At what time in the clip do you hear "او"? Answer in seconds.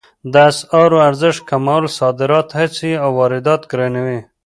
3.03-3.09